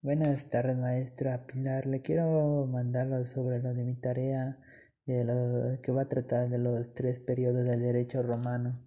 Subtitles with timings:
[0.00, 1.84] Buenas tardes, maestra Pilar.
[1.86, 4.56] Le quiero mandarlo sobre lo de mi tarea,
[5.06, 8.78] de lo que va a tratar de los tres periodos del derecho romano.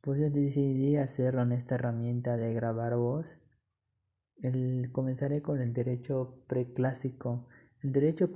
[0.00, 3.38] Pues yo decidí hacerlo en esta herramienta de grabar voz.
[4.40, 7.46] El, comenzaré con el derecho preclásico.
[7.82, 8.30] El derecho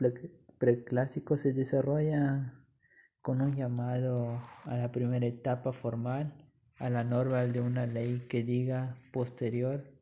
[0.58, 2.52] preclásico se desarrolla
[3.22, 6.34] con un llamado a la primera etapa formal,
[6.76, 9.95] a la norma de una ley que diga posterior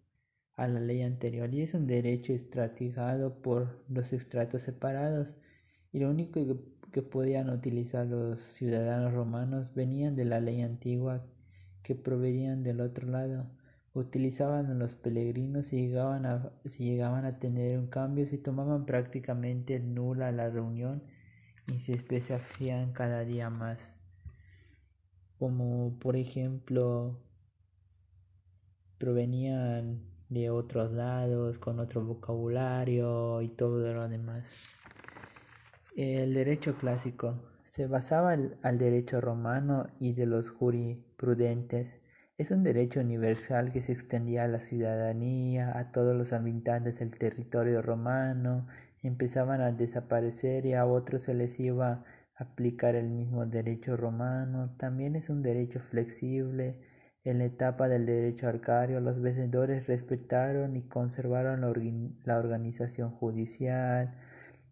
[0.57, 5.35] a la ley anterior y es un derecho estratigado por los estratos separados
[5.93, 6.40] y lo único
[6.93, 11.26] que, podían utilizar los ciudadanos romanos venían de la ley antigua
[11.82, 13.50] que provenían del otro lado
[13.95, 19.81] utilizaban los peregrinos si llegaban a, si llegaban a tener un cambio si tomaban prácticamente
[19.81, 21.03] nula la reunión
[21.67, 23.79] y se especificaban cada día más.
[25.39, 27.18] Como por ejemplo
[28.98, 34.44] provenían de otros lados, con otro vocabulario y todo lo demás.
[35.97, 37.36] El derecho clásico
[37.70, 42.00] se basaba al derecho romano y de los jurisprudentes.
[42.36, 47.16] Es un derecho universal que se extendía a la ciudadanía, a todos los habitantes del
[47.16, 48.66] territorio romano,
[49.03, 52.05] empezaban a desaparecer y a otros se les iba a
[52.37, 54.75] aplicar el mismo derecho romano.
[54.78, 56.81] También es un derecho flexible
[57.25, 64.14] en la etapa del derecho arcario, los vencedores respetaron y conservaron la, organización judicial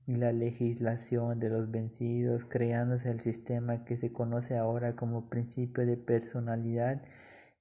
[0.07, 5.87] y la legislación de los vencidos, creándose el sistema que se conoce ahora como principio
[5.87, 7.03] de personalidad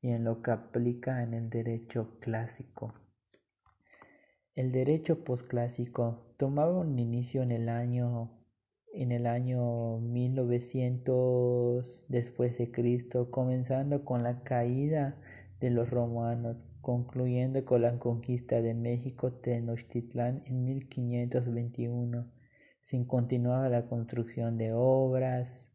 [0.02, 2.94] y en lo que aplica en el derecho clásico.
[4.56, 8.41] El derecho posclásico tomaba un inicio en el año
[8.94, 15.18] en el año 1900 después de Cristo, comenzando con la caída
[15.60, 22.26] de los romanos, concluyendo con la conquista de México Tenochtitlán en 1521,
[22.84, 25.66] sin continuar la construcción de obras,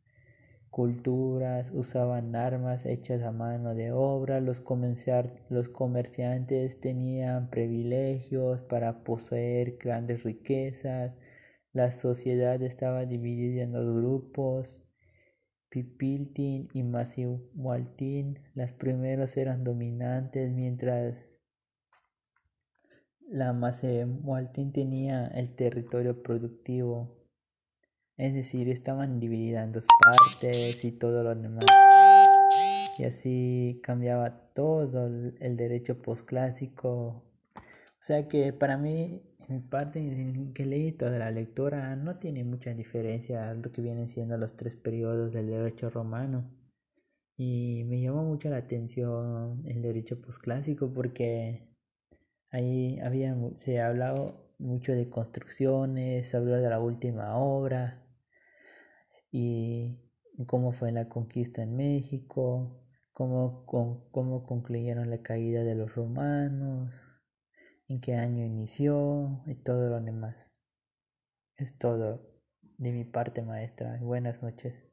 [0.71, 4.63] culturas, usaban armas hechas a mano de obra, los,
[5.49, 11.15] los comerciantes tenían privilegios para poseer grandes riquezas,
[11.77, 14.83] la sociedad estaba dividida en dos grupos,
[15.69, 18.39] Pipiltin y Masihualtin.
[18.55, 21.15] Las primeros eran dominantes, mientras
[23.29, 27.15] la Masihualtin tenía el territorio productivo.
[28.17, 31.67] Es decir, estaban divididas en dos partes y todo lo demás.
[32.99, 37.23] Y así cambiaba todo el derecho posclásico.
[37.55, 39.21] O sea que para mí
[39.71, 44.09] parte en que leí toda la lectura no tiene mucha diferencia a lo que vienen
[44.09, 46.51] siendo los tres periodos del derecho romano.
[47.37, 51.69] Y me llamó mucho la atención el derecho posclásico porque
[52.51, 58.07] ahí había se ha hablado mucho de construcciones se habló de la última obra
[59.31, 59.99] y
[60.47, 66.95] cómo fue la conquista en México cómo, cómo concluyeron la caída de los romanos
[67.89, 70.49] en qué año inició y todo lo demás.
[71.59, 72.23] Es todo
[72.79, 73.99] de mi parte, maestra.
[74.01, 74.86] Buenas noches.